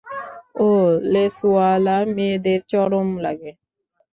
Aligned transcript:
ওহ, 0.59 0.87
লেসওয়ালা 1.11 1.97
মেয়েদের 2.15 2.59
চরম 2.71 3.09
লাগে। 3.25 3.51